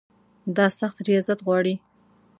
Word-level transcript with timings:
دا 0.55 0.65
سخت 0.79 0.97
ریاضت 1.07 1.39
غواړي. 1.45 1.75